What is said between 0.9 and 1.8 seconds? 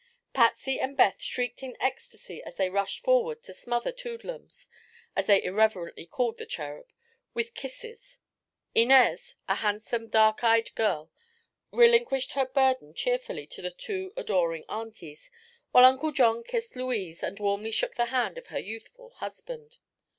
Beth shrieked in